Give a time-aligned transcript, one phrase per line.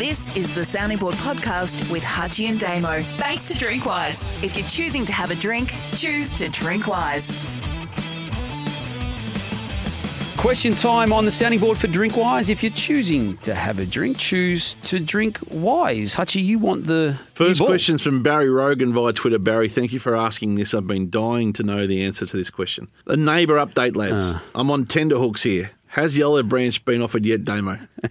[0.00, 3.02] This is the Sounding Board podcast with Hutchy and Damo.
[3.18, 4.32] Thanks to Drinkwise.
[4.42, 7.36] If you're choosing to have a drink, choose to drink wise.
[10.38, 12.48] Question time on the sounding board for Drinkwise.
[12.48, 16.14] If you're choosing to have a drink, choose to drink wise.
[16.14, 17.68] Hutchy, you want the First ball.
[17.68, 19.38] question's from Barry Rogan via Twitter.
[19.38, 20.72] Barry, thank you for asking this.
[20.72, 22.88] I've been dying to know the answer to this question.
[23.04, 24.14] The neighbour update, lads.
[24.16, 24.42] Ah.
[24.54, 25.72] I'm on tender hooks here.
[25.88, 27.78] Has Yellow Branch been offered yet, Damo?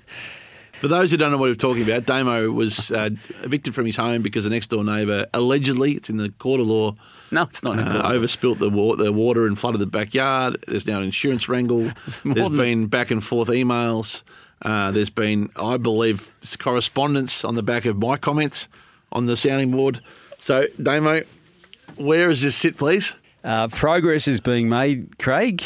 [0.79, 3.09] For those who don't know what we're talking about, Damo was uh,
[3.43, 6.67] evicted from his home because the next door neighbour allegedly, it's in the court of
[6.67, 6.95] law,
[7.31, 7.79] No, it's not.
[7.79, 10.63] uh, overspilt the, wa- the water and flooded the backyard.
[10.67, 11.81] There's now an insurance wrangle.
[12.23, 14.23] more There's than- been back and forth emails.
[14.61, 18.67] Uh, there's been, I believe, correspondence on the back of my comments
[19.11, 20.01] on the sounding board.
[20.37, 21.21] So, Damo,
[21.95, 23.13] where is this sit, please?
[23.43, 25.63] Uh, progress is being made, Craig.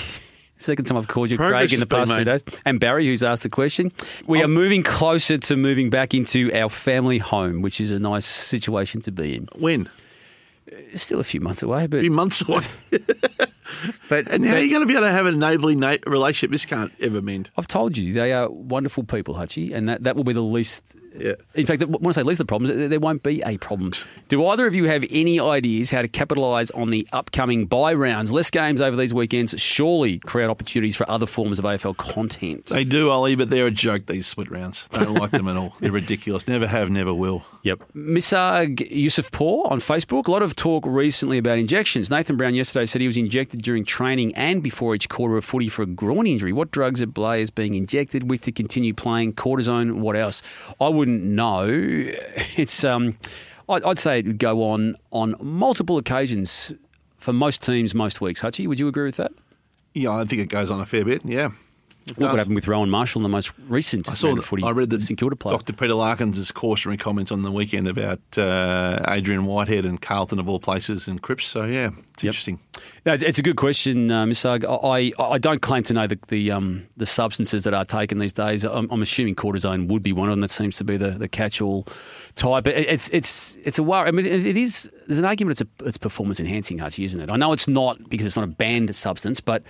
[0.63, 2.43] Second time I've called you Progress Craig in the been past two days.
[2.63, 3.91] And Barry, who's asked the question.
[4.27, 4.47] We are oh.
[4.47, 9.11] moving closer to moving back into our family home, which is a nice situation to
[9.11, 9.49] be in.
[9.55, 9.89] When?
[10.95, 11.97] Still a few months away, but.
[11.97, 12.63] A few months away.
[14.09, 16.51] but, And how are you going to be able to have a neighbourly na- relationship?
[16.51, 17.49] This can't ever mend.
[17.57, 20.95] I've told you they are wonderful people, Hutchy, and that, that will be the least.
[21.15, 21.33] Yeah.
[21.53, 23.91] In fact, when I say least of the problems, there- won't be a problem.
[24.29, 28.31] Do either of you have any ideas how to capitalise on the upcoming bye rounds?
[28.31, 32.67] Less games over these weekends surely create opportunities for other forms of AFL content.
[32.67, 34.87] They do, Ollie, but they're a joke, these split rounds.
[34.91, 35.73] Don't like them at all.
[35.81, 36.47] They're ridiculous.
[36.47, 37.43] Never have, never will.
[37.63, 37.83] Yep.
[37.93, 40.27] Misag Yusuf Poor on Facebook.
[40.27, 42.09] A lot of talk recently about injections.
[42.09, 45.69] Nathan Brown yesterday said he was injected during training and before each quarter of footy
[45.69, 46.53] for a groin injury.
[46.53, 49.33] What drugs are players being injected with to continue playing?
[49.33, 50.43] Cortisone, what else?
[50.79, 51.65] I wouldn't know.
[52.55, 53.17] It's um,
[53.67, 56.71] I'd, I'd say it would go on on multiple occasions
[57.17, 58.41] for most teams, most weeks.
[58.41, 59.31] Hutchy, would you agree with that?
[59.93, 61.21] Yeah, I think it goes on a fair bit.
[61.25, 61.49] Yeah.
[62.05, 64.61] It Look what happened with Rowan Marshall in the most recent I saw the, footy.
[64.63, 65.55] I read the St Kilda player.
[65.57, 65.71] Dr.
[65.71, 70.59] Peter Larkins' cautionary comments on the weekend about uh, Adrian Whitehead and Carlton of all
[70.59, 71.45] places and Cripps.
[71.45, 72.29] So yeah, it's Yep.
[72.31, 72.59] interesting.
[73.05, 74.63] No, it's, a good question, uh, Ugg.
[74.65, 78.31] I, I don't claim to know the the, um, the substances that are taken these
[78.31, 78.63] days.
[78.63, 80.39] I'm, I'm assuming cortisone would be one of them.
[80.39, 81.85] That seems to be the, the catch-all
[82.35, 82.63] type.
[82.63, 84.07] But it- it's it's it's a worry.
[84.07, 84.89] I mean, it, it is.
[85.05, 85.59] There's an argument.
[85.59, 87.29] It's a it's performance enhancing, Hutchy, isn't it?
[87.29, 89.63] I know it's not because it's not a banned substance, but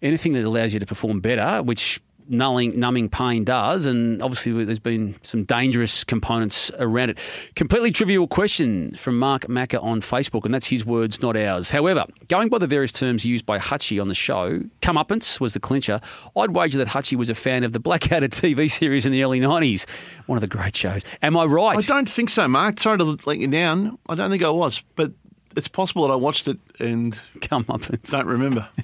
[0.00, 4.78] anything that allows you to perform better, which nulling, numbing pain does, and obviously there's
[4.78, 7.18] been some dangerous components around it.
[7.56, 11.70] Completely trivial question from Mark Macker on Facebook, and that's his words, not ours.
[11.70, 15.60] However, going by the various terms used by Hutchy on the show, comeuppance was the
[15.60, 16.00] clincher.
[16.36, 19.40] I'd wager that Hutchy was a fan of the Blackadder TV series in the early
[19.40, 19.86] 90s,
[20.26, 21.04] one of the great shows.
[21.22, 21.78] Am I right?
[21.78, 22.80] I don't think so, Mark.
[22.80, 23.98] Sorry to let you down.
[24.08, 25.12] I don't think I was, but
[25.56, 28.10] it's possible that I watched it and Comeuppance.
[28.10, 28.68] don't remember.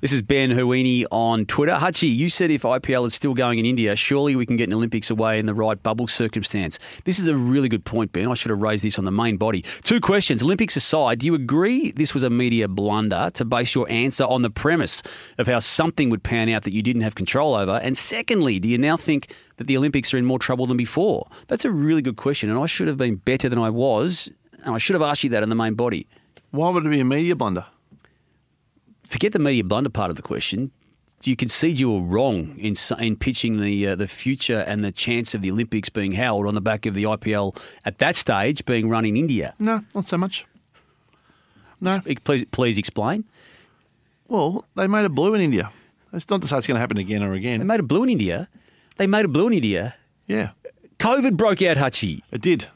[0.00, 1.74] This is Ben Huini on Twitter.
[1.74, 4.74] Hutchy, you said if IPL is still going in India, surely we can get an
[4.74, 6.78] Olympics away in the right bubble circumstance.
[7.04, 8.28] This is a really good point, Ben.
[8.28, 9.62] I should have raised this on the main body.
[9.82, 10.42] Two questions.
[10.42, 14.42] Olympics aside, do you agree this was a media blunder to base your answer on
[14.42, 15.02] the premise
[15.38, 17.78] of how something would pan out that you didn't have control over?
[17.82, 21.28] And secondly, do you now think that the Olympics are in more trouble than before?
[21.48, 24.30] That's a really good question, and I should have been better than I was,
[24.64, 26.08] and I should have asked you that in the main body.
[26.50, 27.66] Why would it be a media blunder?
[29.12, 30.70] Forget the media blunder part of the question.
[31.20, 34.90] Do you concede you were wrong in in pitching the uh, the future and the
[34.90, 38.64] chance of the Olympics being held on the back of the IPL at that stage
[38.64, 39.54] being run in India?
[39.58, 40.46] No, not so much.
[41.80, 42.00] No.
[42.24, 43.24] Please, please explain.
[44.28, 45.70] Well, they made a blue in India.
[46.12, 47.58] It's not to say it's going to happen again or again.
[47.60, 48.48] They made a blue in India.
[48.96, 49.94] They made a blue in India.
[50.26, 50.50] Yeah,
[50.98, 52.24] COVID broke out, Hutchy.
[52.32, 52.66] it did.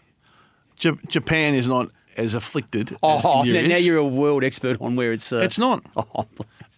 [0.80, 4.96] Ja- Japan is not as afflicted Oh, India now, now you're a world expert on
[4.96, 5.32] where it's.
[5.32, 5.82] Uh, It's not.
[5.96, 6.26] Oh.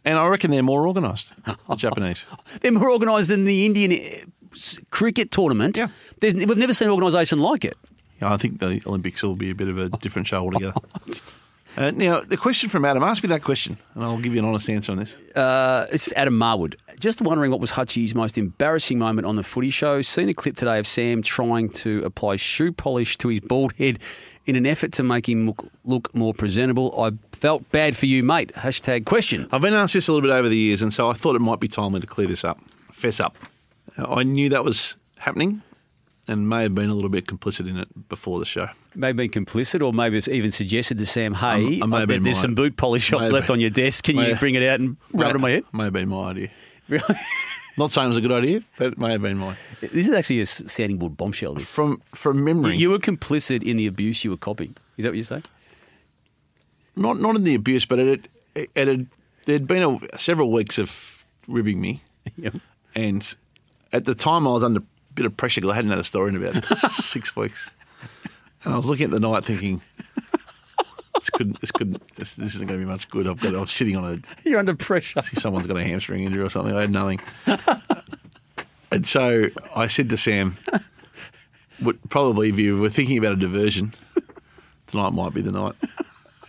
[0.05, 2.25] And I reckon they're more organised, the Japanese.
[2.61, 4.57] They're more organised than the Indian uh,
[4.91, 5.77] cricket tournament.
[5.77, 5.89] Yeah.
[6.21, 7.77] There's, we've never seen an organisation like it.
[8.21, 10.75] Yeah, I think the Olympics will be a bit of a different show altogether.
[11.79, 14.45] Uh, now, the question from Adam, ask me that question, and I'll give you an
[14.45, 15.17] honest answer on this.
[15.37, 16.75] Uh, it's Adam Marwood.
[16.99, 20.03] Just wondering what was Hutchy's most embarrassing moment on the footy show.
[20.03, 24.01] Seen a clip today of Sam trying to apply shoe polish to his bald head
[24.45, 27.01] in an effort to make him look, look more presentable.
[27.01, 28.53] I felt bad for you, mate.
[28.55, 29.49] Hashtag question.
[29.53, 31.41] I've been asked this a little bit over the years, and so I thought it
[31.41, 32.59] might be timely to clear this up.
[32.91, 33.37] Fess up.
[33.97, 35.63] Uh, I knew that was happening
[36.27, 38.69] and may have been a little bit complicit in it before the show.
[38.99, 41.99] Maybe been complicit, or maybe it's even suggested to Sam, hey, I may have I
[42.01, 44.05] bet been there's some boot polish May left on your desk.
[44.05, 45.65] Can May- you bring it out and rub it on my head?
[45.73, 46.51] May have been my idea.
[46.89, 47.05] Really?
[47.79, 49.55] Not saying it was a good idea, but it may have been mine.
[49.81, 51.55] this is actually a sounding board bombshell.
[51.55, 51.71] This.
[51.71, 54.75] From from memory, You were complicit in the abuse you were copying.
[54.97, 55.45] Is that what you're saying?
[56.97, 59.07] not not in the abuse, but it it, it had
[59.45, 62.03] there'd been a, several weeks of ribbing me,
[62.37, 62.55] Yep.
[62.97, 63.35] and
[63.93, 64.85] at the time I was under a
[65.15, 67.71] bit of pressure because I hadn't had a story in about six weeks.
[68.65, 69.83] And I was looking at the night thinking,
[71.15, 73.27] this could this could this, this isn't going to be much good.
[73.27, 74.19] I've got I was sitting on a
[74.49, 75.23] You're under pressure.
[75.39, 76.75] someone's got a hamstring injury or something.
[76.75, 77.21] I had nothing.
[78.91, 80.57] and so I said to Sam,
[81.81, 83.95] would probably if you were thinking about a diversion,
[84.87, 85.75] tonight might be the night.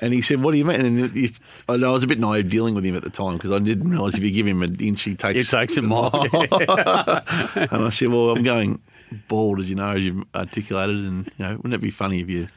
[0.02, 1.30] And he said, "What do you mean?" And you,
[1.68, 3.60] I know I was a bit naive dealing with him at the time because I
[3.60, 6.26] didn't realise if you give him an inch, he takes It takes a mile.
[6.32, 8.80] and I said, "Well, I'm going
[9.28, 12.30] bald, as you know, as you've articulated, and you know, wouldn't it be funny if
[12.30, 12.48] you,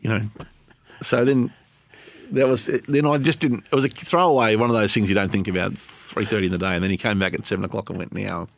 [0.00, 0.22] you know?"
[1.02, 1.52] So then
[2.32, 3.64] that was then I just didn't.
[3.70, 5.76] It was a throwaway, one of those things you don't think about.
[5.76, 8.12] Three thirty in the day, and then he came back at seven o'clock and went,
[8.12, 8.48] "Now,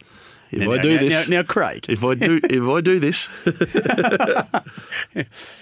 [0.51, 1.87] if Now- I do now- this, now, now, Craig.
[1.89, 3.29] if I do, if I do this,"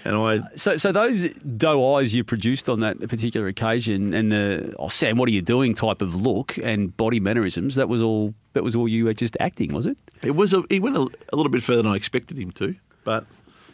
[0.05, 4.73] and I So, so those doe eyes you produced on that particular occasion, and the
[4.79, 8.33] "oh Sam, what are you doing?" type of look and body mannerisms, that was all.
[8.53, 9.95] That was all you were just acting, was it?
[10.23, 12.73] It was a, he went a, a little bit further than I expected him to,
[13.03, 13.25] but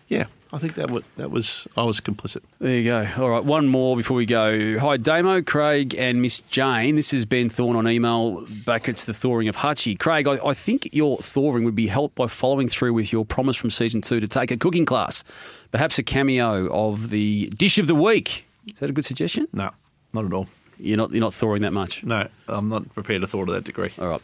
[0.10, 0.26] yeah,
[0.56, 2.42] I think that was, that was I was complicit.
[2.60, 3.06] There you go.
[3.18, 4.80] All right, one more before we go.
[4.80, 6.96] Hi, Damo, Craig, and Miss Jane.
[6.96, 8.48] This is Ben Thorn on email.
[8.66, 9.96] Back it's the thawing of Hutchy.
[9.96, 13.58] Craig, I, I think your thawing would be helped by following through with your promise
[13.58, 15.26] from season two to take a cooking class,
[15.74, 18.48] perhaps a cameo of the dish of the week.
[18.66, 19.50] Is that a good suggestion?
[19.52, 19.72] No,
[20.14, 20.48] not at all.
[20.80, 21.12] You're not.
[21.12, 22.06] You're not thawing that much.
[22.06, 23.92] No, I'm not prepared to thaw to that degree.
[24.00, 24.22] All right.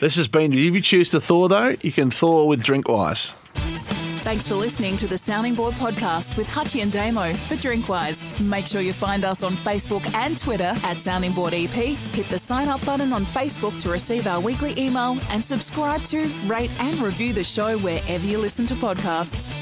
[0.00, 0.52] This has been.
[0.52, 3.32] If you choose to thaw though, you can thaw with Drinkwise.
[4.30, 8.22] Thanks for listening to the Sounding Board podcast with Hutchy and Damo for Drinkwise.
[8.38, 11.72] Make sure you find us on Facebook and Twitter at Sounding Board EP.
[11.72, 16.28] Hit the sign up button on Facebook to receive our weekly email and subscribe to,
[16.46, 19.52] rate, and review the show wherever you listen to podcasts.